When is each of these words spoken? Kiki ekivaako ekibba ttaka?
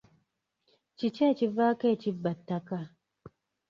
Kiki 0.97 1.21
ekivaako 1.31 1.83
ekibba 1.93 2.31
ttaka? 2.37 2.79